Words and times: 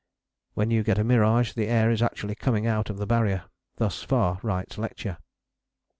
When 0.55 0.71
you 0.71 0.81
get 0.81 0.97
mirage 1.05 1.53
the 1.53 1.67
air 1.67 1.91
is 1.91 2.01
actually 2.01 2.33
coming 2.33 2.65
out 2.65 2.89
of 2.89 2.97
the 2.97 3.05
Barrier. 3.05 3.43
Thus 3.75 4.01
far 4.01 4.39
Wright's 4.41 4.79
lecture. 4.79 5.19